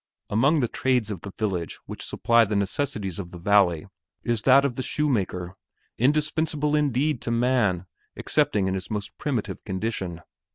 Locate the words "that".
4.41-4.65